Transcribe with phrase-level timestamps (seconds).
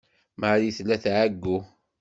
[0.41, 1.57] Marie tella tɛeyyu.